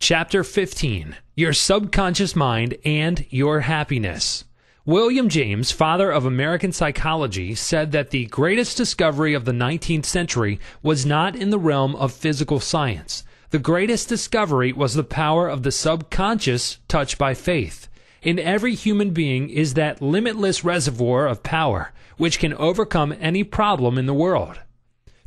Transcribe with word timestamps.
Chapter 0.00 0.44
15 0.44 1.16
Your 1.34 1.52
Subconscious 1.52 2.36
Mind 2.36 2.76
and 2.84 3.26
Your 3.30 3.60
Happiness. 3.60 4.44
William 4.86 5.28
James, 5.28 5.72
father 5.72 6.12
of 6.12 6.24
American 6.24 6.70
psychology, 6.70 7.56
said 7.56 7.90
that 7.90 8.10
the 8.10 8.26
greatest 8.26 8.76
discovery 8.76 9.34
of 9.34 9.44
the 9.44 9.52
19th 9.52 10.06
century 10.06 10.60
was 10.84 11.04
not 11.04 11.34
in 11.34 11.50
the 11.50 11.58
realm 11.58 11.96
of 11.96 12.12
physical 12.12 12.60
science. 12.60 13.24
The 13.50 13.58
greatest 13.58 14.08
discovery 14.08 14.72
was 14.72 14.94
the 14.94 15.02
power 15.02 15.48
of 15.48 15.64
the 15.64 15.72
subconscious 15.72 16.78
touched 16.86 17.18
by 17.18 17.34
faith. 17.34 17.88
In 18.22 18.38
every 18.38 18.76
human 18.76 19.10
being 19.10 19.50
is 19.50 19.74
that 19.74 20.00
limitless 20.00 20.62
reservoir 20.62 21.26
of 21.26 21.42
power 21.42 21.92
which 22.16 22.38
can 22.38 22.54
overcome 22.54 23.12
any 23.20 23.42
problem 23.42 23.98
in 23.98 24.06
the 24.06 24.14
world. 24.14 24.60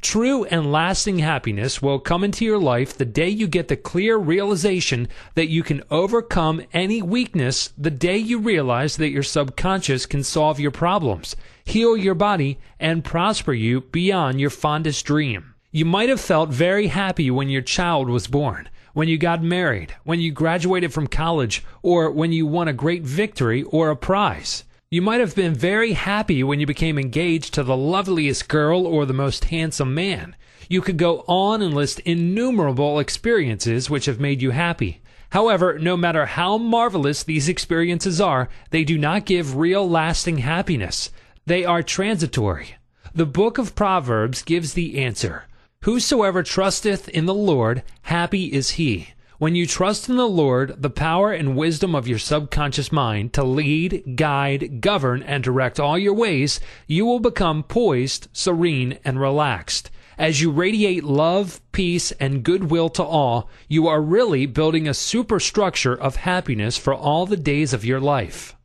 True 0.02 0.46
and 0.46 0.72
lasting 0.72 1.20
happiness 1.20 1.80
will 1.80 2.00
come 2.00 2.24
into 2.24 2.44
your 2.44 2.58
life 2.58 2.98
the 2.98 3.06
day 3.06 3.30
you 3.30 3.48
get 3.48 3.68
the 3.68 3.76
clear 3.76 4.18
realization 4.18 5.08
that 5.36 5.50
you 5.50 5.62
can 5.62 5.84
overcome 5.92 6.64
any 6.74 7.04
weakness, 7.04 7.72
the 7.78 7.92
day 7.92 8.18
you 8.18 8.40
realize 8.40 8.98
that 8.98 9.12
your 9.12 9.22
subconscious 9.22 10.08
can 10.08 10.24
solve 10.24 10.60
your 10.60 10.72
problems, 10.72 11.36
heal 11.64 11.96
your 11.96 12.16
body, 12.16 12.58
and 12.80 13.04
prosper 13.04 13.54
you 13.54 13.82
beyond 13.82 14.42
your 14.42 14.50
fondest 14.50 15.06
dream. 15.06 15.54
You 15.72 15.86
might 15.86 16.10
have 16.10 16.20
felt 16.20 16.50
very 16.50 16.88
happy 16.88 17.30
when 17.30 17.50
your 17.50 17.62
child 17.62 18.10
was 18.10 18.26
born, 18.26 18.70
when 18.94 19.08
you 19.08 19.20
got 19.20 19.44
married, 19.44 19.94
when 20.04 20.20
you 20.20 20.32
graduated 20.32 20.92
from 20.92 21.06
college, 21.06 21.64
or 21.84 22.10
when 22.10 22.32
you 22.32 22.48
won 22.48 22.68
a 22.68 22.74
great 22.74 23.04
victory 23.04 23.62
or 23.64 23.92
a 23.92 23.96
prize. 23.96 24.64
You 24.94 25.02
might 25.02 25.22
have 25.22 25.36
been 25.36 25.56
very 25.56 25.94
happy 25.94 26.44
when 26.44 26.60
you 26.60 26.66
became 26.66 27.00
engaged 27.00 27.54
to 27.54 27.64
the 27.64 27.78
loveliest 27.78 28.50
girl 28.50 28.86
or 28.86 29.06
the 29.06 29.14
most 29.14 29.46
handsome 29.46 29.94
man. 29.94 30.36
You 30.68 30.82
could 30.82 30.98
go 30.98 31.24
on 31.30 31.62
and 31.62 31.74
list 31.74 32.02
innumerable 32.02 33.00
experiences 33.00 33.90
which 33.90 34.06
have 34.08 34.20
made 34.20 34.42
you 34.42 34.52
happy. 34.52 35.02
However, 35.30 35.80
no 35.80 35.96
matter 35.96 36.26
how 36.26 36.58
marvelous 36.58 37.24
these 37.24 37.48
experiences 37.48 38.20
are, 38.20 38.50
they 38.72 38.84
do 38.84 38.98
not 38.98 39.26
give 39.26 39.56
real 39.56 39.90
lasting 39.90 40.40
happiness. 40.40 41.10
They 41.46 41.64
are 41.64 41.82
transitory. 41.82 42.76
The 43.16 43.26
book 43.26 43.58
of 43.58 43.76
Proverbs 43.76 44.42
gives 44.42 44.74
the 44.74 45.02
answer. 45.02 45.46
Whosoever 45.84 46.44
trusteth 46.44 47.08
in 47.08 47.28
the 47.28 47.34
Lord, 47.34 47.82
happy 48.02 48.48
is 48.48 48.72
he. 48.72 49.14
When 49.42 49.56
you 49.56 49.66
trust 49.66 50.08
in 50.08 50.18
the 50.18 50.28
Lord, 50.28 50.84
the 50.84 50.92
power 50.92 51.32
and 51.32 51.58
wisdom 51.58 51.96
of 51.96 52.08
your 52.08 52.20
subconscious 52.20 52.92
mind 52.92 53.34
to 53.34 53.44
lead, 53.44 54.16
guide, 54.16 54.82
govern, 54.82 55.24
and 55.24 55.44
direct 55.44 55.80
all 55.80 55.98
your 55.98 56.14
ways, 56.14 56.60
you 56.86 57.08
will 57.08 57.20
become 57.20 57.64
poised, 57.64 58.28
serene, 58.34 59.00
and 59.04 59.20
relaxed. 59.20 59.90
As 60.16 60.42
you 60.42 60.52
radiate 60.52 61.04
love, 61.04 61.60
peace, 61.72 62.12
and 62.20 62.44
goodwill 62.44 62.90
to 62.90 63.04
all, 63.04 63.50
you 63.68 63.88
are 63.88 64.00
really 64.00 64.46
building 64.46 64.88
a 64.88 64.94
superstructure 64.94 65.96
of 65.96 66.18
happiness 66.18 66.78
for 66.78 66.94
all 66.94 67.26
the 67.26 67.36
days 67.36 67.74
of 67.74 67.84
your 67.84 68.00
life. 68.00 68.56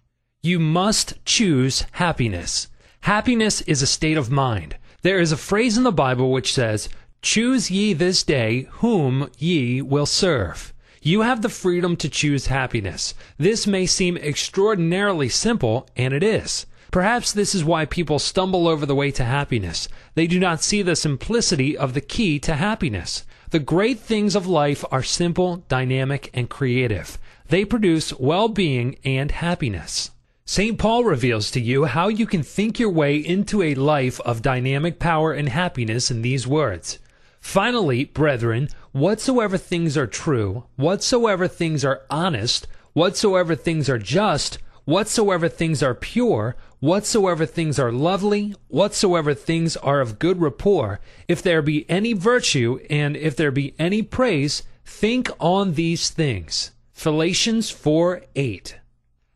You 0.42 0.58
must 0.58 1.24
choose 1.24 1.86
happiness. 1.92 2.68
Happiness 3.00 3.62
is 3.62 3.80
a 3.80 3.86
state 3.86 4.18
of 4.18 4.30
mind. 4.30 4.76
There 5.00 5.20
is 5.20 5.32
a 5.32 5.38
phrase 5.38 5.78
in 5.78 5.84
the 5.84 5.90
Bible 5.90 6.30
which 6.30 6.52
says, 6.52 6.90
Choose 7.28 7.72
ye 7.72 7.92
this 7.92 8.22
day 8.22 8.68
whom 8.74 9.28
ye 9.36 9.82
will 9.82 10.06
serve. 10.06 10.72
You 11.02 11.22
have 11.22 11.42
the 11.42 11.48
freedom 11.48 11.96
to 11.96 12.08
choose 12.08 12.46
happiness. 12.46 13.14
This 13.36 13.66
may 13.66 13.84
seem 13.84 14.16
extraordinarily 14.16 15.28
simple, 15.28 15.88
and 15.96 16.14
it 16.14 16.22
is. 16.22 16.66
Perhaps 16.92 17.32
this 17.32 17.52
is 17.52 17.64
why 17.64 17.84
people 17.84 18.20
stumble 18.20 18.68
over 18.68 18.86
the 18.86 18.94
way 18.94 19.10
to 19.10 19.24
happiness. 19.24 19.88
They 20.14 20.28
do 20.28 20.38
not 20.38 20.62
see 20.62 20.82
the 20.82 20.94
simplicity 20.94 21.76
of 21.76 21.94
the 21.94 22.00
key 22.00 22.38
to 22.38 22.54
happiness. 22.54 23.24
The 23.50 23.58
great 23.58 23.98
things 23.98 24.36
of 24.36 24.46
life 24.46 24.84
are 24.92 25.02
simple, 25.02 25.64
dynamic, 25.68 26.30
and 26.32 26.48
creative. 26.48 27.18
They 27.48 27.64
produce 27.64 28.16
well 28.20 28.48
being 28.48 28.98
and 29.04 29.32
happiness. 29.32 30.12
St. 30.44 30.78
Paul 30.78 31.02
reveals 31.02 31.50
to 31.50 31.60
you 31.60 31.86
how 31.86 32.06
you 32.06 32.24
can 32.24 32.44
think 32.44 32.78
your 32.78 32.90
way 32.90 33.16
into 33.16 33.62
a 33.62 33.74
life 33.74 34.20
of 34.20 34.42
dynamic 34.42 35.00
power 35.00 35.32
and 35.32 35.48
happiness 35.48 36.08
in 36.08 36.22
these 36.22 36.46
words. 36.46 37.00
Finally, 37.46 38.04
brethren, 38.04 38.68
whatsoever 38.90 39.56
things 39.56 39.96
are 39.96 40.08
true, 40.08 40.64
whatsoever 40.74 41.46
things 41.46 41.84
are 41.84 42.02
honest, 42.10 42.66
whatsoever 42.92 43.54
things 43.54 43.88
are 43.88 44.00
just, 44.00 44.58
whatsoever 44.84 45.48
things 45.48 45.80
are 45.80 45.94
pure, 45.94 46.56
whatsoever 46.80 47.46
things 47.46 47.78
are 47.78 47.92
lovely, 47.92 48.52
whatsoever 48.66 49.32
things 49.32 49.76
are 49.76 50.00
of 50.00 50.18
good 50.18 50.40
rapport, 50.40 50.98
if 51.28 51.40
there 51.40 51.62
be 51.62 51.88
any 51.88 52.12
virtue 52.12 52.80
and 52.90 53.16
if 53.16 53.36
there 53.36 53.52
be 53.52 53.76
any 53.78 54.02
praise, 54.02 54.64
think 54.84 55.30
on 55.38 55.74
these 55.74 56.10
things. 56.10 56.72
Philippians 56.92 57.70
4 57.70 58.22
8. 58.34 58.80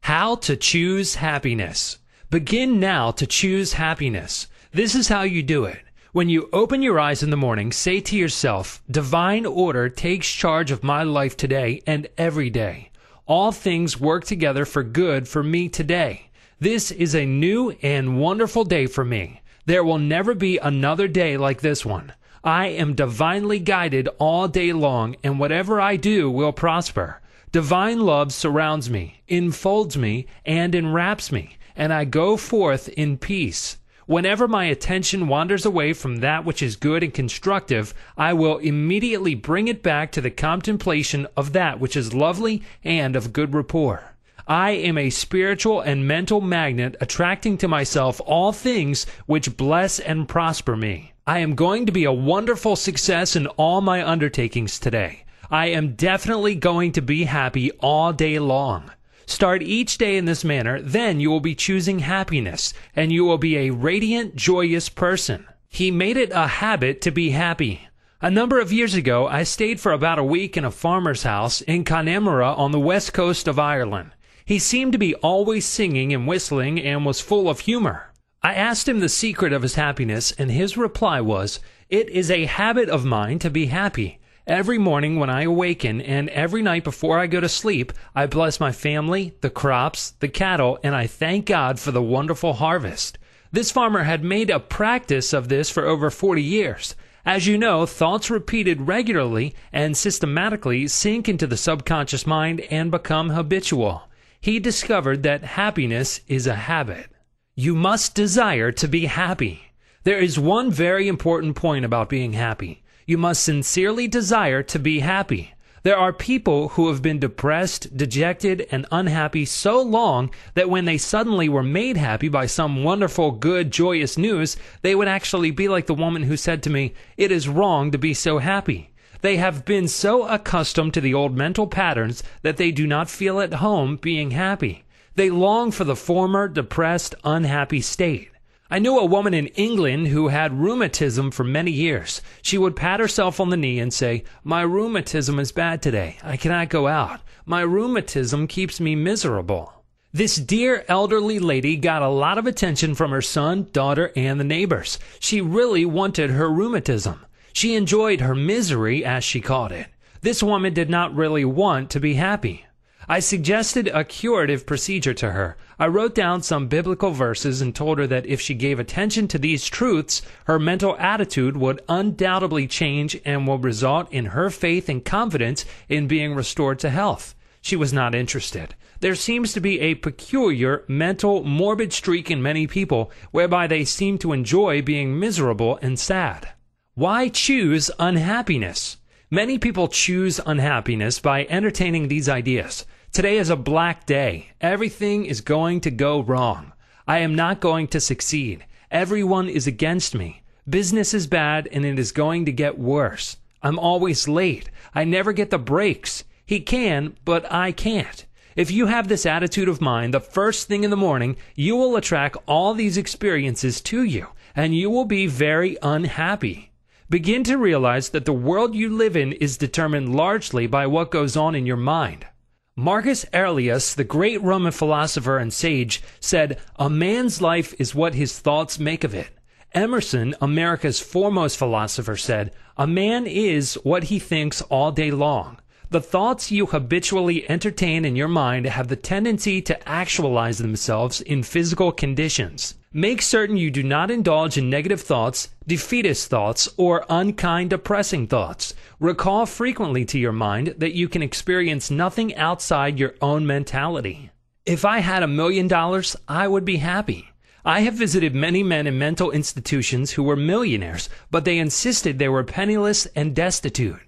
How 0.00 0.34
to 0.34 0.56
choose 0.56 1.15
happiness. 1.15 1.98
Begin 2.28 2.81
now 2.81 3.12
to 3.12 3.27
choose 3.27 3.75
happiness. 3.75 4.48
This 4.72 4.97
is 4.97 5.06
how 5.06 5.22
you 5.22 5.44
do 5.44 5.65
it. 5.65 5.78
When 6.12 6.28
you 6.28 6.48
open 6.53 6.82
your 6.82 6.98
eyes 6.98 7.22
in 7.22 7.31
the 7.31 7.37
morning, 7.37 7.71
say 7.71 8.00
to 8.00 8.16
yourself, 8.16 8.82
Divine 8.91 9.47
order 9.47 9.88
takes 9.88 10.28
charge 10.28 10.72
of 10.72 10.82
my 10.82 11.04
life 11.04 11.37
today 11.37 11.82
and 11.87 12.09
every 12.19 12.50
day. 12.50 12.91
All 13.26 13.53
things 13.53 14.00
work 14.00 14.25
together 14.25 14.65
for 14.65 14.82
good 14.82 15.28
for 15.28 15.44
me 15.44 15.69
today. 15.69 16.31
This 16.59 16.91
is 16.91 17.15
a 17.15 17.25
new 17.25 17.76
and 17.81 18.19
wonderful 18.19 18.65
day 18.65 18.88
for 18.88 19.04
me. 19.04 19.41
There 19.66 19.84
will 19.84 19.98
never 19.98 20.34
be 20.34 20.59
another 20.59 21.06
day 21.06 21.37
like 21.37 21.60
this 21.60 21.87
one. 21.87 22.12
I 22.42 22.66
am 22.66 22.97
divinely 22.97 23.60
guided 23.60 24.09
all 24.19 24.48
day 24.48 24.72
long, 24.72 25.15
and 25.22 25.38
whatever 25.38 25.81
I 25.81 25.94
do 25.94 26.28
will 26.28 26.53
prosper. 26.53 27.21
Divine 27.53 28.00
love 28.00 28.32
surrounds 28.32 28.91
me, 28.91 29.22
enfolds 29.28 29.97
me, 29.97 30.27
and 30.44 30.75
enwraps 30.75 31.31
me, 31.31 31.56
and 31.77 31.92
I 31.92 32.04
go 32.04 32.37
forth 32.37 32.88
in 32.88 33.16
peace. 33.16 33.77
Whenever 34.10 34.48
my 34.48 34.65
attention 34.65 35.28
wanders 35.28 35.65
away 35.65 35.93
from 35.93 36.16
that 36.16 36.44
which 36.44 36.65
is 36.65 36.75
good 36.75 37.04
and 37.04 37.15
constructive, 37.15 37.94
I 38.19 38.32
will 38.32 38.59
immediately 38.59 39.37
bring 39.37 39.69
it 39.69 39.84
back 39.84 40.10
to 40.10 40.21
the 40.21 40.32
contemplation 40.32 41.28
of 41.37 41.53
that 41.53 41.78
which 41.78 41.97
is 41.97 42.12
lovely 42.12 42.65
and 42.82 43.15
of 43.15 43.32
good 43.32 43.54
rapport. 43.54 44.03
I 44.48 44.72
am 44.72 44.98
a 44.98 45.10
spiritual 45.10 45.81
and 45.81 46.09
mental 46.09 46.41
magnet 46.41 46.97
attracting 47.00 47.56
to 47.59 47.69
myself 47.69 48.21
all 48.26 48.53
things 48.53 49.06
which 49.26 49.56
bless 49.56 50.00
and 50.00 50.28
prosper 50.28 50.75
me. 50.75 51.12
I 51.25 51.38
am 51.38 51.54
going 51.54 51.87
to 51.87 51.92
be 51.92 52.03
a 52.03 52.12
wonderful 52.12 52.75
success 52.75 53.37
in 53.37 53.47
all 53.47 53.81
my 53.81 54.04
undertakings 54.04 54.81
today. 54.81 55.22
I 55.53 55.66
am 55.66 55.94
definitely 55.94 56.56
going 56.56 56.91
to 56.94 57.00
be 57.00 57.22
happy 57.22 57.71
all 57.78 58.12
day 58.12 58.41
long. 58.41 58.91
Start 59.30 59.62
each 59.62 59.96
day 59.96 60.16
in 60.16 60.24
this 60.24 60.44
manner, 60.44 60.82
then 60.82 61.20
you 61.20 61.30
will 61.30 61.38
be 61.38 61.54
choosing 61.54 62.00
happiness, 62.00 62.74
and 62.96 63.12
you 63.12 63.24
will 63.24 63.38
be 63.38 63.56
a 63.56 63.70
radiant, 63.70 64.34
joyous 64.34 64.88
person. 64.88 65.46
He 65.68 65.92
made 65.92 66.16
it 66.16 66.32
a 66.32 66.48
habit 66.48 67.00
to 67.02 67.12
be 67.12 67.30
happy. 67.30 67.86
A 68.20 68.28
number 68.28 68.58
of 68.58 68.72
years 68.72 68.94
ago, 68.94 69.28
I 69.28 69.44
stayed 69.44 69.78
for 69.78 69.92
about 69.92 70.18
a 70.18 70.24
week 70.24 70.56
in 70.56 70.64
a 70.64 70.70
farmer's 70.72 71.22
house 71.22 71.60
in 71.60 71.84
Connemara 71.84 72.52
on 72.54 72.72
the 72.72 72.80
west 72.80 73.12
coast 73.12 73.46
of 73.46 73.56
Ireland. 73.56 74.10
He 74.44 74.58
seemed 74.58 74.91
to 74.94 74.98
be 74.98 75.14
always 75.14 75.64
singing 75.64 76.12
and 76.12 76.26
whistling 76.26 76.80
and 76.80 77.06
was 77.06 77.20
full 77.20 77.48
of 77.48 77.60
humor. 77.60 78.12
I 78.42 78.54
asked 78.54 78.88
him 78.88 78.98
the 78.98 79.08
secret 79.08 79.52
of 79.52 79.62
his 79.62 79.76
happiness, 79.76 80.32
and 80.32 80.50
his 80.50 80.76
reply 80.76 81.20
was, 81.20 81.60
It 81.88 82.10
is 82.10 82.32
a 82.32 82.47
habit 82.47 82.88
of 82.88 83.04
mine 83.04 83.38
to 83.38 83.48
be 83.48 83.66
happy. 83.66 84.18
Every 84.46 84.78
morning 84.78 85.18
when 85.18 85.28
I 85.28 85.42
awaken 85.42 86.00
and 86.00 86.30
every 86.30 86.62
night 86.62 86.82
before 86.82 87.18
I 87.18 87.26
go 87.26 87.40
to 87.40 87.48
sleep, 87.48 87.92
I 88.14 88.26
bless 88.26 88.58
my 88.58 88.72
family, 88.72 89.34
the 89.42 89.50
crops, 89.50 90.12
the 90.20 90.28
cattle, 90.28 90.78
and 90.82 90.94
I 90.94 91.06
thank 91.06 91.46
God 91.46 91.78
for 91.78 91.92
the 91.92 92.02
wonderful 92.02 92.54
harvest. 92.54 93.18
This 93.52 93.70
farmer 93.70 94.04
had 94.04 94.24
made 94.24 94.48
a 94.48 94.58
practice 94.58 95.32
of 95.32 95.48
this 95.48 95.68
for 95.68 95.84
over 95.84 96.10
40 96.10 96.42
years. 96.42 96.94
As 97.24 97.46
you 97.46 97.58
know, 97.58 97.84
thoughts 97.84 98.30
repeated 98.30 98.88
regularly 98.88 99.54
and 99.72 99.96
systematically 99.96 100.88
sink 100.88 101.28
into 101.28 101.46
the 101.46 101.56
subconscious 101.56 102.26
mind 102.26 102.60
and 102.70 102.91
become 102.91 103.30
habitual. 103.30 104.04
He 104.41 104.59
discovered 104.59 105.22
that 105.22 105.44
happiness 105.44 106.22
is 106.28 106.47
a 106.47 106.54
habit. 106.54 107.09
You 107.54 107.74
must 107.74 108.15
desire 108.15 108.72
to 108.72 108.88
be 108.88 109.04
happy. 109.04 109.72
There 110.04 110.18
is 110.18 110.38
one 110.38 110.70
very 110.70 111.09
important 111.09 111.56
point 111.56 111.84
about 111.84 112.09
being 112.09 112.32
happy. 112.32 112.82
You 113.10 113.18
must 113.18 113.42
sincerely 113.42 114.07
desire 114.07 114.62
to 114.62 114.78
be 114.78 115.01
happy. 115.01 115.54
There 115.83 115.98
are 115.98 116.12
people 116.12 116.68
who 116.68 116.86
have 116.86 117.03
been 117.03 117.18
depressed, 117.18 117.97
dejected, 117.97 118.68
and 118.71 118.86
unhappy 118.92 119.47
so 119.47 119.83
long 119.83 120.30
that 120.54 120.71
when 120.71 120.84
they 120.84 120.97
suddenly 120.97 121.48
were 121.48 121.65
made 121.65 121.97
happy 121.97 122.28
by 122.28 122.47
some 122.47 122.84
wonderful, 122.84 123.33
good, 123.33 123.72
joyous 123.72 124.16
news, 124.16 124.57
they 124.83 124.95
would 124.95 125.09
actually 125.09 125.51
be 125.51 125.66
like 125.66 125.86
the 125.86 125.92
woman 125.92 126.22
who 126.22 126.36
said 126.36 126.62
to 126.62 126.71
me, 126.71 126.95
It 127.16 127.33
is 127.33 127.48
wrong 127.48 127.91
to 127.91 127.98
be 127.98 128.15
so 128.15 128.39
happy. 128.39 128.92
They 129.22 129.39
have 129.39 129.65
been 129.65 129.89
so 129.89 130.28
accustomed 130.28 130.95
to 130.95 131.01
the 131.01 131.13
old 131.13 131.36
mental 131.36 131.66
patterns 131.66 132.22
that 132.42 132.59
they 132.59 132.71
do 132.71 132.86
not 132.86 133.10
feel 133.10 133.41
at 133.41 133.54
home 133.54 133.97
being 133.97 134.30
happy. 134.30 134.84
They 135.16 135.30
long 135.30 135.72
for 135.72 135.83
the 135.83 135.97
former 135.97 136.47
depressed, 136.47 137.16
unhappy 137.24 137.80
state. 137.80 138.30
I 138.72 138.78
knew 138.78 138.96
a 138.96 139.04
woman 139.04 139.34
in 139.34 139.48
England 139.48 140.08
who 140.08 140.28
had 140.28 140.60
rheumatism 140.60 141.32
for 141.32 141.42
many 141.42 141.72
years. 141.72 142.22
She 142.40 142.56
would 142.56 142.76
pat 142.76 143.00
herself 143.00 143.40
on 143.40 143.50
the 143.50 143.56
knee 143.56 143.80
and 143.80 143.92
say, 143.92 144.22
My 144.44 144.62
rheumatism 144.62 145.40
is 145.40 145.50
bad 145.50 145.82
today. 145.82 146.18
I 146.22 146.36
cannot 146.36 146.68
go 146.68 146.86
out. 146.86 147.20
My 147.44 147.62
rheumatism 147.62 148.46
keeps 148.46 148.78
me 148.78 148.94
miserable. 148.94 149.72
This 150.12 150.36
dear 150.36 150.84
elderly 150.86 151.40
lady 151.40 151.76
got 151.76 152.02
a 152.02 152.08
lot 152.08 152.38
of 152.38 152.46
attention 152.46 152.94
from 152.94 153.10
her 153.10 153.22
son, 153.22 153.66
daughter, 153.72 154.12
and 154.14 154.38
the 154.38 154.44
neighbors. 154.44 155.00
She 155.18 155.40
really 155.40 155.84
wanted 155.84 156.30
her 156.30 156.48
rheumatism. 156.48 157.26
She 157.52 157.74
enjoyed 157.74 158.20
her 158.20 158.36
misery, 158.36 159.04
as 159.04 159.24
she 159.24 159.40
called 159.40 159.72
it. 159.72 159.88
This 160.20 160.44
woman 160.44 160.74
did 160.74 160.88
not 160.88 161.12
really 161.16 161.44
want 161.44 161.90
to 161.90 161.98
be 161.98 162.14
happy. 162.14 162.66
I 163.10 163.18
suggested 163.18 163.89
a 163.89 164.04
curative 164.04 164.65
procedure 164.65 165.15
to 165.15 165.33
her. 165.33 165.57
I 165.80 165.89
wrote 165.89 166.15
down 166.15 166.42
some 166.42 166.68
biblical 166.68 167.10
verses 167.10 167.60
and 167.60 167.74
told 167.74 167.98
her 167.98 168.07
that 168.07 168.24
if 168.24 168.41
she 168.41 168.54
gave 168.54 168.78
attention 168.78 169.27
to 169.27 169.39
these 169.39 169.66
truths, 169.66 170.22
her 170.45 170.60
mental 170.60 170.97
attitude 170.97 171.57
would 171.57 171.83
undoubtedly 171.89 172.68
change 172.68 173.21
and 173.24 173.48
will 173.48 173.59
result 173.59 174.12
in 174.12 174.27
her 174.27 174.48
faith 174.48 174.89
and 174.89 175.04
confidence 175.04 175.65
in 175.89 176.07
being 176.07 176.36
restored 176.36 176.78
to 176.78 176.89
health. 176.89 177.34
She 177.60 177.74
was 177.74 177.92
not 177.92 178.15
interested. 178.15 178.77
There 179.01 179.16
seems 179.16 179.53
to 179.54 179.60
be 179.60 179.80
a 179.80 179.97
peculiar 179.97 180.84
mental 180.86 181.42
morbid 181.42 181.92
streak 181.92 182.30
in 182.30 182.41
many 182.41 182.68
people 182.68 183.10
whereby 183.33 183.66
they 183.66 183.84
seem 183.84 184.18
to 184.18 184.33
enjoy 184.33 184.83
being 184.83 185.18
miserable 185.18 185.80
and 185.83 185.98
sad. 185.98 186.51
Why 186.95 187.28
choose 187.28 187.91
unhappiness? 187.98 188.98
Many 189.33 189.59
people 189.59 189.89
choose 189.89 190.41
unhappiness 190.47 191.18
by 191.18 191.47
entertaining 191.47 192.06
these 192.06 192.28
ideas. 192.28 192.86
Today 193.12 193.39
is 193.39 193.51
a 193.51 193.57
black 193.57 194.07
day. 194.07 194.53
Everything 194.60 195.24
is 195.24 195.41
going 195.41 195.80
to 195.80 195.91
go 195.91 196.21
wrong. 196.21 196.72
I 197.09 197.18
am 197.18 197.34
not 197.34 197.59
going 197.59 197.89
to 197.89 197.98
succeed. 197.98 198.65
Everyone 198.89 199.48
is 199.48 199.66
against 199.66 200.15
me. 200.15 200.45
Business 200.68 201.12
is 201.12 201.27
bad 201.27 201.68
and 201.72 201.84
it 201.84 201.98
is 201.98 202.12
going 202.12 202.45
to 202.45 202.53
get 202.53 202.78
worse. 202.78 203.36
I'm 203.65 203.80
always 203.80 204.28
late. 204.28 204.71
I 204.95 205.03
never 205.03 205.33
get 205.33 205.51
the 205.51 205.59
breaks. 205.59 206.22
He 206.47 206.60
can, 206.60 207.16
but 207.24 207.53
I 207.53 207.72
can't. 207.72 208.27
If 208.54 208.71
you 208.71 208.86
have 208.86 209.09
this 209.09 209.27
attitude 209.27 209.68
of 209.68 209.80
mind 209.80 210.15
the 210.15 210.21
first 210.21 210.68
thing 210.68 210.84
in 210.84 210.91
the 210.91 210.97
morning, 210.97 211.36
you 211.56 211.74
will 211.74 211.97
attract 211.97 212.36
all 212.47 212.74
these 212.74 212.97
experiences 212.97 213.80
to 213.80 214.04
you 214.04 214.28
and 214.54 214.72
you 214.72 214.89
will 214.89 215.04
be 215.04 215.27
very 215.27 215.77
unhappy. 215.83 216.71
Begin 217.09 217.42
to 217.42 217.59
realize 217.59 218.10
that 218.10 218.24
the 218.24 218.33
world 218.33 218.77
you 218.77 218.89
live 218.89 219.16
in 219.16 219.33
is 219.33 219.56
determined 219.56 220.15
largely 220.15 220.68
by 220.68 220.86
what 220.86 221.10
goes 221.10 221.36
on 221.36 221.56
in 221.56 221.66
your 221.66 221.77
mind. 221.77 222.27
Marcus 222.76 223.26
Aurelius, 223.34 223.94
the 223.94 224.04
great 224.04 224.40
Roman 224.42 224.72
philosopher 224.72 225.38
and 225.38 225.52
sage, 225.52 226.02
said, 226.20 226.58
A 226.76 226.88
man's 226.88 227.42
life 227.42 227.74
is 227.78 227.94
what 227.94 228.14
his 228.14 228.38
thoughts 228.38 228.78
make 228.78 229.04
of 229.04 229.14
it. 229.14 229.28
Emerson, 229.72 230.34
America's 230.40 231.00
foremost 231.00 231.58
philosopher, 231.58 232.16
said, 232.16 232.52
A 232.76 232.86
man 232.86 233.26
is 233.26 233.74
what 233.82 234.04
he 234.04 234.18
thinks 234.18 234.62
all 234.62 234.92
day 234.92 235.10
long. 235.10 235.59
The 235.92 236.01
thoughts 236.01 236.53
you 236.53 236.66
habitually 236.66 237.51
entertain 237.51 238.04
in 238.04 238.15
your 238.15 238.28
mind 238.28 238.65
have 238.66 238.87
the 238.87 238.95
tendency 238.95 239.60
to 239.63 239.89
actualize 239.89 240.59
themselves 240.59 241.21
in 241.21 241.42
physical 241.42 241.91
conditions. 241.91 242.77
Make 242.92 243.21
certain 243.21 243.57
you 243.57 243.72
do 243.72 243.83
not 243.83 244.09
indulge 244.09 244.57
in 244.57 244.71
negative 244.71 245.01
thoughts, 245.01 245.48
defeatist 245.66 246.31
thoughts, 246.31 246.69
or 246.77 247.04
unkind, 247.10 247.71
depressing 247.71 248.28
thoughts. 248.28 248.72
Recall 249.01 249.47
frequently 249.47 250.04
to 250.04 250.16
your 250.16 250.31
mind 250.31 250.77
that 250.78 250.95
you 250.95 251.09
can 251.09 251.22
experience 251.22 251.91
nothing 251.91 252.37
outside 252.37 253.01
your 253.01 253.16
own 253.21 253.45
mentality. 253.45 254.31
If 254.65 254.84
I 254.84 255.01
had 255.01 255.25
a 255.25 255.27
million 255.27 255.66
dollars, 255.66 256.14
I 256.28 256.47
would 256.47 256.64
be 256.64 256.76
happy. 256.76 257.31
I 257.64 257.81
have 257.81 257.95
visited 257.95 258.33
many 258.33 258.62
men 258.62 258.87
in 258.87 258.97
mental 258.97 259.33
institutions 259.33 260.12
who 260.12 260.23
were 260.23 260.37
millionaires, 260.37 261.09
but 261.33 261.45
they 261.45 261.59
insisted 261.59 262.21
they 262.21 262.28
were 262.28 262.45
penniless 262.45 263.07
and 263.16 263.35
destitute. 263.35 264.00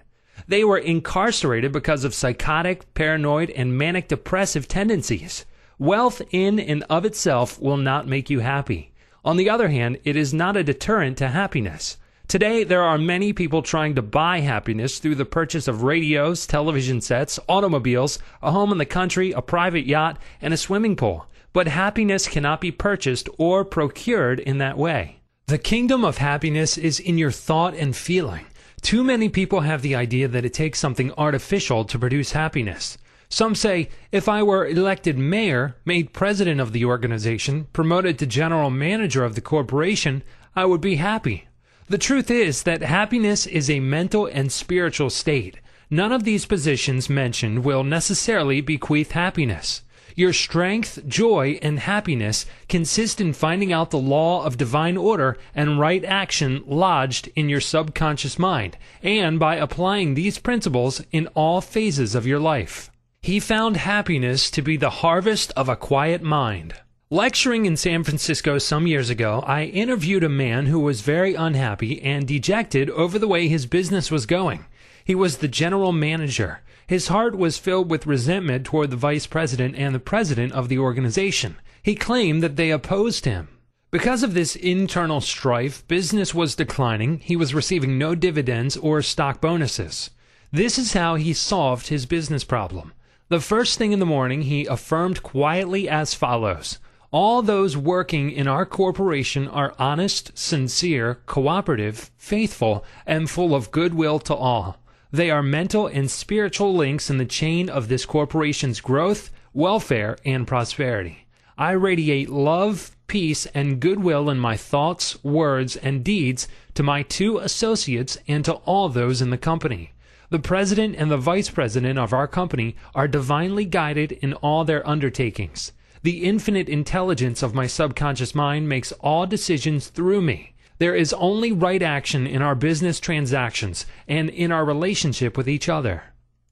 They 0.48 0.64
were 0.64 0.78
incarcerated 0.78 1.72
because 1.72 2.04
of 2.04 2.14
psychotic, 2.14 2.92
paranoid, 2.94 3.50
and 3.50 3.76
manic 3.76 4.08
depressive 4.08 4.68
tendencies. 4.68 5.44
Wealth 5.78 6.22
in 6.30 6.60
and 6.60 6.84
of 6.90 7.04
itself 7.04 7.60
will 7.60 7.76
not 7.76 8.06
make 8.06 8.30
you 8.30 8.40
happy. 8.40 8.92
On 9.24 9.36
the 9.36 9.50
other 9.50 9.68
hand, 9.68 9.98
it 10.04 10.16
is 10.16 10.34
not 10.34 10.56
a 10.56 10.64
deterrent 10.64 11.18
to 11.18 11.28
happiness. 11.28 11.96
Today, 12.28 12.64
there 12.64 12.82
are 12.82 12.98
many 12.98 13.32
people 13.32 13.62
trying 13.62 13.94
to 13.96 14.02
buy 14.02 14.40
happiness 14.40 14.98
through 14.98 15.16
the 15.16 15.24
purchase 15.24 15.68
of 15.68 15.82
radios, 15.82 16.46
television 16.46 17.00
sets, 17.00 17.38
automobiles, 17.48 18.18
a 18.42 18.50
home 18.50 18.72
in 18.72 18.78
the 18.78 18.86
country, 18.86 19.32
a 19.32 19.42
private 19.42 19.86
yacht, 19.86 20.18
and 20.40 20.54
a 20.54 20.56
swimming 20.56 20.96
pool. 20.96 21.26
But 21.52 21.68
happiness 21.68 22.26
cannot 22.26 22.60
be 22.60 22.70
purchased 22.70 23.28
or 23.38 23.64
procured 23.64 24.40
in 24.40 24.58
that 24.58 24.78
way. 24.78 25.20
The 25.46 25.58
kingdom 25.58 26.04
of 26.04 26.18
happiness 26.18 26.78
is 26.78 26.98
in 26.98 27.18
your 27.18 27.30
thought 27.30 27.74
and 27.74 27.94
feeling. 27.94 28.46
Too 28.82 29.04
many 29.04 29.28
people 29.28 29.60
have 29.60 29.80
the 29.80 29.94
idea 29.94 30.26
that 30.26 30.44
it 30.44 30.52
takes 30.52 30.80
something 30.80 31.12
artificial 31.16 31.84
to 31.84 31.98
produce 31.98 32.32
happiness. 32.32 32.98
Some 33.28 33.54
say, 33.54 33.88
if 34.10 34.28
I 34.28 34.42
were 34.42 34.66
elected 34.66 35.16
mayor, 35.16 35.76
made 35.84 36.12
president 36.12 36.60
of 36.60 36.72
the 36.72 36.84
organization, 36.84 37.68
promoted 37.72 38.18
to 38.18 38.26
general 38.26 38.70
manager 38.70 39.24
of 39.24 39.36
the 39.36 39.40
corporation, 39.40 40.22
I 40.54 40.66
would 40.66 40.80
be 40.80 40.96
happy. 40.96 41.46
The 41.88 41.96
truth 41.96 42.30
is 42.30 42.64
that 42.64 42.82
happiness 42.82 43.46
is 43.46 43.70
a 43.70 43.80
mental 43.80 44.26
and 44.26 44.50
spiritual 44.50 45.10
state. 45.10 45.58
None 45.88 46.12
of 46.12 46.24
these 46.24 46.44
positions 46.44 47.08
mentioned 47.08 47.64
will 47.64 47.84
necessarily 47.84 48.60
bequeath 48.60 49.12
happiness. 49.12 49.82
Your 50.14 50.32
strength, 50.32 51.06
joy, 51.08 51.58
and 51.62 51.78
happiness 51.78 52.46
consist 52.68 53.20
in 53.20 53.32
finding 53.32 53.72
out 53.72 53.90
the 53.90 53.98
law 53.98 54.44
of 54.44 54.58
divine 54.58 54.96
order 54.96 55.38
and 55.54 55.80
right 55.80 56.04
action 56.04 56.62
lodged 56.66 57.30
in 57.34 57.48
your 57.48 57.60
subconscious 57.60 58.38
mind, 58.38 58.76
and 59.02 59.38
by 59.38 59.56
applying 59.56 60.14
these 60.14 60.38
principles 60.38 61.02
in 61.12 61.28
all 61.28 61.60
phases 61.60 62.14
of 62.14 62.26
your 62.26 62.40
life. 62.40 62.90
He 63.22 63.40
found 63.40 63.76
happiness 63.76 64.50
to 64.50 64.62
be 64.62 64.76
the 64.76 64.90
harvest 64.90 65.52
of 65.56 65.68
a 65.68 65.76
quiet 65.76 66.22
mind. 66.22 66.74
Lecturing 67.08 67.66
in 67.66 67.76
San 67.76 68.04
Francisco 68.04 68.58
some 68.58 68.86
years 68.86 69.10
ago, 69.10 69.44
I 69.46 69.64
interviewed 69.64 70.24
a 70.24 70.28
man 70.28 70.66
who 70.66 70.80
was 70.80 71.02
very 71.02 71.34
unhappy 71.34 72.00
and 72.02 72.26
dejected 72.26 72.88
over 72.90 73.18
the 73.18 73.28
way 73.28 73.48
his 73.48 73.66
business 73.66 74.10
was 74.10 74.26
going. 74.26 74.64
He 75.04 75.14
was 75.14 75.38
the 75.38 75.48
general 75.48 75.92
manager. 75.92 76.62
His 76.92 77.08
heart 77.08 77.34
was 77.34 77.56
filled 77.56 77.90
with 77.90 78.06
resentment 78.06 78.66
toward 78.66 78.90
the 78.90 78.98
vice 78.98 79.26
president 79.26 79.76
and 79.78 79.94
the 79.94 79.98
president 79.98 80.52
of 80.52 80.68
the 80.68 80.78
organization. 80.78 81.56
He 81.82 81.94
claimed 81.94 82.42
that 82.42 82.56
they 82.56 82.70
opposed 82.70 83.24
him. 83.24 83.48
Because 83.90 84.22
of 84.22 84.34
this 84.34 84.56
internal 84.56 85.22
strife, 85.22 85.88
business 85.88 86.34
was 86.34 86.54
declining, 86.54 87.20
he 87.20 87.34
was 87.34 87.54
receiving 87.54 87.96
no 87.96 88.14
dividends 88.14 88.76
or 88.76 89.00
stock 89.00 89.40
bonuses. 89.40 90.10
This 90.50 90.76
is 90.78 90.92
how 90.92 91.14
he 91.14 91.32
solved 91.32 91.86
his 91.86 92.04
business 92.04 92.44
problem. 92.44 92.92
The 93.30 93.40
first 93.40 93.78
thing 93.78 93.92
in 93.92 93.98
the 93.98 94.04
morning, 94.04 94.42
he 94.42 94.66
affirmed 94.66 95.22
quietly 95.22 95.88
as 95.88 96.12
follows 96.12 96.78
All 97.10 97.40
those 97.40 97.74
working 97.74 98.30
in 98.30 98.46
our 98.46 98.66
corporation 98.66 99.48
are 99.48 99.74
honest, 99.78 100.36
sincere, 100.36 101.22
cooperative, 101.24 102.10
faithful, 102.18 102.84
and 103.06 103.30
full 103.30 103.54
of 103.54 103.70
goodwill 103.70 104.18
to 104.18 104.34
all. 104.34 104.81
They 105.12 105.30
are 105.30 105.42
mental 105.42 105.86
and 105.86 106.10
spiritual 106.10 106.74
links 106.74 107.10
in 107.10 107.18
the 107.18 107.26
chain 107.26 107.68
of 107.68 107.88
this 107.88 108.06
corporation's 108.06 108.80
growth, 108.80 109.30
welfare, 109.52 110.16
and 110.24 110.46
prosperity. 110.46 111.26
I 111.58 111.72
radiate 111.72 112.30
love, 112.30 112.96
peace, 113.08 113.44
and 113.54 113.78
goodwill 113.78 114.30
in 114.30 114.38
my 114.38 114.56
thoughts, 114.56 115.22
words, 115.22 115.76
and 115.76 116.02
deeds 116.02 116.48
to 116.72 116.82
my 116.82 117.02
two 117.02 117.36
associates 117.36 118.16
and 118.26 118.42
to 118.46 118.54
all 118.64 118.88
those 118.88 119.20
in 119.20 119.28
the 119.28 119.36
company. 119.36 119.92
The 120.30 120.38
president 120.38 120.96
and 120.96 121.10
the 121.10 121.18
vice 121.18 121.50
president 121.50 121.98
of 121.98 122.14
our 122.14 122.26
company 122.26 122.74
are 122.94 123.06
divinely 123.06 123.66
guided 123.66 124.12
in 124.12 124.32
all 124.32 124.64
their 124.64 124.88
undertakings. 124.88 125.72
The 126.02 126.24
infinite 126.24 126.70
intelligence 126.70 127.42
of 127.42 127.54
my 127.54 127.66
subconscious 127.66 128.34
mind 128.34 128.66
makes 128.66 128.92
all 128.92 129.26
decisions 129.26 129.88
through 129.88 130.22
me. 130.22 130.54
There 130.82 130.96
is 130.96 131.12
only 131.12 131.52
right 131.52 131.80
action 131.80 132.26
in 132.26 132.42
our 132.42 132.56
business 132.56 132.98
transactions 132.98 133.86
and 134.08 134.28
in 134.28 134.50
our 134.50 134.64
relationship 134.64 135.36
with 135.36 135.48
each 135.48 135.68
other. 135.68 136.02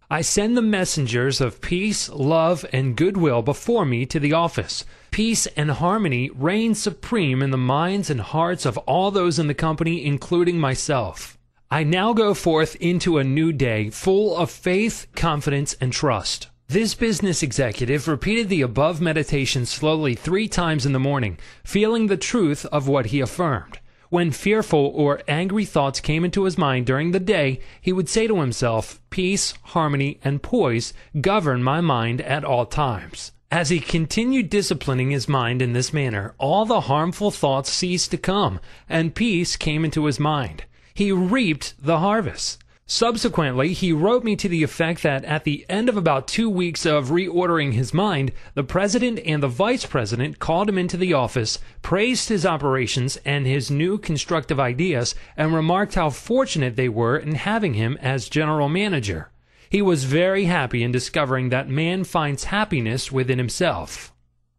I 0.09 0.21
send 0.21 0.57
the 0.57 0.63
messengers 0.63 1.41
of 1.41 1.61
peace, 1.61 2.09
love, 2.09 2.65
and 2.73 2.95
goodwill 2.95 3.43
before 3.43 3.85
me 3.85 4.07
to 4.07 4.21
the 4.21 4.33
office. 4.33 4.85
Peace 5.11 5.49
and 5.57 5.73
harmony 5.73 6.31
reign 6.33 6.77
supreme 6.77 7.43
in 7.43 7.51
the 7.51 7.57
minds 7.57 8.09
and 8.09 8.21
hearts 8.21 8.65
of 8.65 8.79
all 8.79 9.11
those 9.11 9.41
in 9.41 9.49
the 9.49 9.53
company, 9.53 10.07
including 10.07 10.61
myself. 10.61 11.37
I 11.69 11.83
now 11.83 12.13
go 12.13 12.33
forth 12.33 12.77
into 12.77 13.19
a 13.19 13.25
new 13.25 13.51
day 13.51 13.91
full 13.91 14.37
of 14.37 14.49
faith, 14.49 15.09
confidence, 15.17 15.75
and 15.81 15.93
trust. 15.93 16.47
This 16.69 16.95
business 16.95 17.43
executive 17.43 18.07
repeated 18.07 18.49
the 18.49 18.63
above 18.63 19.01
meditation 19.01 19.67
slowly 19.67 20.15
three 20.15 20.47
times 20.47 20.87
in 20.87 20.93
the 20.93 21.01
morning, 21.01 21.37
feeling 21.65 22.07
the 22.07 22.17
truth 22.17 22.65
of 22.67 22.87
what 22.87 23.07
he 23.07 23.19
affirmed. 23.19 23.80
When 24.11 24.33
fearful 24.33 24.93
or 24.97 25.23
angry 25.29 25.64
thoughts 25.64 26.00
came 26.00 26.25
into 26.25 26.43
his 26.43 26.59
mind 26.59 26.85
during 26.85 27.12
the 27.12 27.21
day, 27.21 27.61
he 27.81 27.93
would 27.93 28.09
say 28.09 28.26
to 28.26 28.40
himself, 28.40 29.00
Peace, 29.09 29.55
harmony, 29.62 30.19
and 30.25 30.43
poise 30.43 30.93
govern 31.21 31.62
my 31.62 31.81
mind 31.81 32.21
at 32.21 32.45
all 32.45 32.67
times. 32.67 33.31
As 33.52 33.69
he 33.69 33.79
continued 33.79 34.50
disciplining 34.50 35.11
his 35.11 35.29
mind 35.29 35.62
in 35.62 35.75
this 35.75 35.93
manner, 35.93 36.35
all 36.38 36.67
the 36.67 36.83
harmful 36.83 37.31
thoughts 37.31 37.71
ceased 37.71 38.11
to 38.11 38.19
come, 38.19 38.59
and 38.88 39.14
peace 39.14 39.55
came 39.55 39.85
into 39.85 40.07
his 40.07 40.19
mind. 40.19 40.64
He 40.93 41.12
reaped 41.12 41.75
the 41.81 42.00
harvest. 42.00 42.59
Subsequently, 42.93 43.73
he 43.73 43.93
wrote 43.93 44.25
me 44.25 44.35
to 44.35 44.49
the 44.49 44.65
effect 44.65 45.05
that 45.05 45.25
at 45.25 45.45
the 45.45 45.65
end 45.69 45.89
of 45.89 45.97
about 45.97 46.27
two 46.27 46.51
weeks 46.51 46.85
of 46.85 47.11
reordering 47.11 47.73
his 47.73 47.95
mind, 47.95 48.33
the 48.55 48.65
president 48.65 49.21
and 49.25 49.41
the 49.41 49.47
vice 49.47 49.87
president 49.87 50.41
called 50.41 50.69
him 50.69 50.77
into 50.77 50.97
the 50.97 51.13
office, 51.13 51.61
praised 51.83 52.29
his 52.29 52.45
operations 52.45 53.17
and 53.25 53.47
his 53.47 53.71
new 53.71 53.97
constructive 53.97 54.59
ideas, 54.59 55.15
and 55.37 55.55
remarked 55.55 55.95
how 55.95 56.11
fortunate 56.11 56.75
they 56.75 56.89
were 56.89 57.17
in 57.17 57.37
having 57.37 57.75
him 57.75 57.97
as 58.01 58.29
general 58.29 58.69
manager. 58.69 59.31
He 59.71 59.81
was 59.81 60.03
very 60.03 60.47
happy 60.47 60.83
in 60.83 60.91
discovering 60.91 61.51
that 61.51 61.69
man 61.69 62.03
finds 62.03 62.43
happiness 62.43 63.13
within 63.13 63.39
himself. 63.39 64.13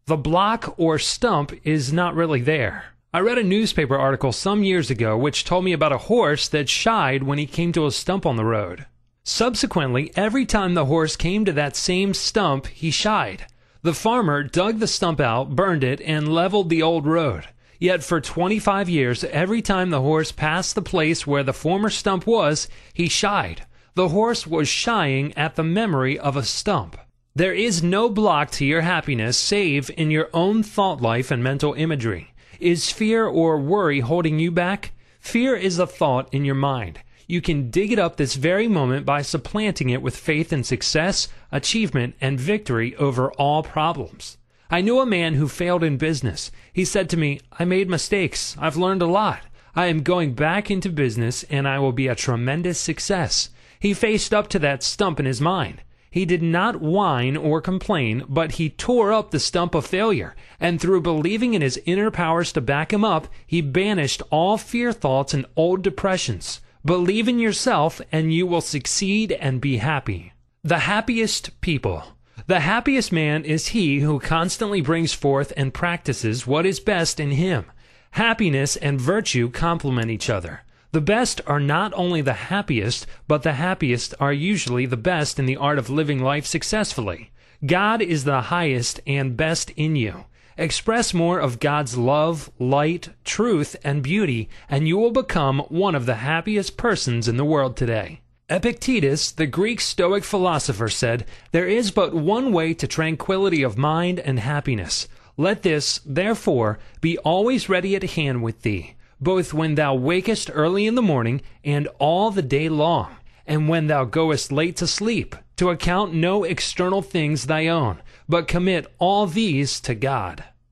The 0.05 0.15
block 0.15 0.73
or 0.77 0.97
stump 0.97 1.51
is 1.65 1.91
not 1.91 2.15
really 2.15 2.39
there. 2.39 2.93
I 3.13 3.19
read 3.19 3.37
a 3.37 3.43
newspaper 3.43 3.97
article 3.97 4.31
some 4.31 4.63
years 4.63 4.89
ago 4.89 5.17
which 5.17 5.43
told 5.43 5.65
me 5.65 5.73
about 5.73 5.91
a 5.91 5.97
horse 5.97 6.47
that 6.47 6.69
shied 6.69 7.23
when 7.23 7.37
he 7.37 7.45
came 7.45 7.73
to 7.73 7.85
a 7.85 7.91
stump 7.91 8.25
on 8.25 8.37
the 8.37 8.45
road. 8.45 8.85
Subsequently, 9.25 10.13
every 10.15 10.45
time 10.45 10.75
the 10.75 10.85
horse 10.85 11.17
came 11.17 11.43
to 11.43 11.51
that 11.51 11.75
same 11.75 12.13
stump, 12.13 12.67
he 12.67 12.89
shied. 12.89 13.47
The 13.81 13.93
farmer 13.93 14.43
dug 14.43 14.79
the 14.79 14.87
stump 14.87 15.19
out, 15.19 15.57
burned 15.57 15.83
it, 15.83 15.99
and 15.99 16.33
leveled 16.33 16.69
the 16.69 16.81
old 16.81 17.05
road. 17.05 17.49
Yet 17.79 18.01
for 18.01 18.21
25 18.21 18.87
years, 18.87 19.25
every 19.25 19.61
time 19.61 19.89
the 19.89 19.99
horse 19.99 20.31
passed 20.31 20.75
the 20.75 20.81
place 20.81 21.27
where 21.27 21.43
the 21.43 21.51
former 21.51 21.89
stump 21.89 22.25
was, 22.25 22.69
he 22.93 23.09
shied. 23.09 23.65
The 23.93 24.07
horse 24.07 24.47
was 24.47 24.69
shying 24.69 25.33
at 25.35 25.57
the 25.57 25.63
memory 25.63 26.17
of 26.17 26.37
a 26.37 26.43
stump. 26.43 26.95
There 27.35 27.53
is 27.53 27.83
no 27.83 28.07
block 28.07 28.51
to 28.51 28.65
your 28.65 28.81
happiness 28.81 29.37
save 29.37 29.91
in 29.97 30.11
your 30.11 30.29
own 30.33 30.63
thought 30.63 31.01
life 31.01 31.29
and 31.29 31.43
mental 31.43 31.73
imagery. 31.73 32.30
Is 32.61 32.91
fear 32.91 33.25
or 33.25 33.57
worry 33.57 34.01
holding 34.01 34.37
you 34.37 34.51
back? 34.51 34.91
Fear 35.19 35.55
is 35.55 35.79
a 35.79 35.87
thought 35.87 36.31
in 36.31 36.45
your 36.45 36.53
mind. 36.53 36.99
You 37.25 37.41
can 37.41 37.71
dig 37.71 37.91
it 37.91 37.97
up 37.97 38.17
this 38.17 38.35
very 38.35 38.67
moment 38.67 39.03
by 39.03 39.23
supplanting 39.23 39.89
it 39.89 40.03
with 40.03 40.15
faith 40.15 40.53
in 40.53 40.63
success, 40.63 41.27
achievement, 41.51 42.13
and 42.21 42.39
victory 42.39 42.95
over 42.97 43.31
all 43.31 43.63
problems. 43.63 44.37
I 44.69 44.81
knew 44.81 44.99
a 44.99 45.07
man 45.07 45.33
who 45.33 45.47
failed 45.47 45.83
in 45.83 45.97
business. 45.97 46.51
He 46.71 46.85
said 46.85 47.09
to 47.09 47.17
me, 47.17 47.39
I 47.57 47.65
made 47.65 47.89
mistakes. 47.89 48.55
I've 48.59 48.77
learned 48.77 49.01
a 49.01 49.07
lot. 49.07 49.41
I 49.75 49.87
am 49.87 50.03
going 50.03 50.35
back 50.35 50.69
into 50.69 50.89
business 50.89 51.41
and 51.49 51.67
I 51.67 51.79
will 51.79 51.93
be 51.93 52.07
a 52.07 52.13
tremendous 52.13 52.79
success. 52.79 53.49
He 53.79 53.95
faced 53.95 54.35
up 54.35 54.49
to 54.49 54.59
that 54.59 54.83
stump 54.83 55.19
in 55.19 55.25
his 55.25 55.41
mind. 55.41 55.81
He 56.11 56.25
did 56.25 56.43
not 56.43 56.81
whine 56.81 57.37
or 57.37 57.61
complain, 57.61 58.25
but 58.27 58.53
he 58.53 58.69
tore 58.69 59.13
up 59.13 59.31
the 59.31 59.39
stump 59.39 59.73
of 59.73 59.85
failure, 59.85 60.35
and 60.59 60.79
through 60.79 61.01
believing 61.01 61.53
in 61.53 61.61
his 61.61 61.81
inner 61.85 62.11
powers 62.11 62.51
to 62.51 62.59
back 62.61 62.91
him 62.91 63.05
up, 63.05 63.29
he 63.47 63.61
banished 63.61 64.21
all 64.29 64.57
fear 64.57 64.91
thoughts 64.91 65.33
and 65.33 65.45
old 65.55 65.81
depressions. 65.81 66.59
Believe 66.83 67.29
in 67.29 67.39
yourself, 67.39 68.01
and 68.11 68.33
you 68.33 68.45
will 68.45 68.59
succeed 68.59 69.31
and 69.31 69.61
be 69.61 69.77
happy. 69.77 70.33
The 70.63 70.79
happiest 70.79 71.61
people. 71.61 72.03
The 72.45 72.59
happiest 72.59 73.13
man 73.13 73.45
is 73.45 73.67
he 73.67 73.99
who 73.99 74.19
constantly 74.19 74.81
brings 74.81 75.13
forth 75.13 75.53
and 75.55 75.73
practices 75.73 76.45
what 76.45 76.65
is 76.65 76.81
best 76.81 77.21
in 77.21 77.31
him. 77.31 77.65
Happiness 78.11 78.75
and 78.75 78.99
virtue 78.99 79.49
complement 79.49 80.11
each 80.11 80.29
other. 80.29 80.63
The 80.93 80.99
best 80.99 81.39
are 81.47 81.61
not 81.61 81.93
only 81.95 82.19
the 82.21 82.33
happiest, 82.33 83.07
but 83.25 83.43
the 83.43 83.53
happiest 83.53 84.13
are 84.19 84.33
usually 84.33 84.85
the 84.85 84.97
best 84.97 85.39
in 85.39 85.45
the 85.45 85.55
art 85.55 85.79
of 85.79 85.89
living 85.89 86.19
life 86.19 86.45
successfully. 86.45 87.31
God 87.65 88.01
is 88.01 88.25
the 88.25 88.41
highest 88.41 88.99
and 89.07 89.37
best 89.37 89.69
in 89.77 89.95
you. 89.95 90.25
Express 90.57 91.13
more 91.13 91.39
of 91.39 91.61
God's 91.61 91.95
love, 91.95 92.51
light, 92.59 93.07
truth, 93.23 93.77
and 93.85 94.03
beauty, 94.03 94.49
and 94.67 94.85
you 94.85 94.97
will 94.97 95.11
become 95.11 95.59
one 95.69 95.95
of 95.95 96.05
the 96.05 96.15
happiest 96.15 96.75
persons 96.75 97.29
in 97.29 97.37
the 97.37 97.45
world 97.45 97.77
today. 97.77 98.19
Epictetus, 98.49 99.31
the 99.31 99.47
Greek 99.47 99.79
Stoic 99.79 100.25
philosopher, 100.25 100.89
said, 100.89 101.25
There 101.53 101.67
is 101.67 101.91
but 101.91 102.13
one 102.13 102.51
way 102.51 102.73
to 102.73 102.85
tranquility 102.85 103.63
of 103.63 103.77
mind 103.77 104.19
and 104.19 104.41
happiness. 104.41 105.07
Let 105.37 105.63
this, 105.63 106.01
therefore, 106.05 106.79
be 106.99 107.17
always 107.19 107.69
ready 107.69 107.95
at 107.95 108.03
hand 108.03 108.43
with 108.43 108.63
thee 108.63 108.95
both 109.21 109.53
when 109.53 109.75
thou 109.75 109.95
wakest 109.95 110.49
early 110.53 110.87
in 110.87 110.95
the 110.95 111.01
morning 111.01 111.41
and 111.63 111.87
all 111.99 112.31
the 112.31 112.41
day 112.41 112.67
long, 112.67 113.15
and 113.45 113.69
when 113.69 113.87
thou 113.87 114.03
goest 114.03 114.51
late 114.51 114.75
to 114.75 114.87
sleep, 114.87 115.35
to 115.57 115.69
account 115.69 116.13
no 116.13 116.43
external 116.43 117.03
things 117.03 117.45
thy 117.45 117.67
own, 117.67 118.01
but 118.27 118.47
commit 118.47 118.91
all 118.97 119.27
these 119.27 119.79
to 119.79 119.93
God. 119.93 120.43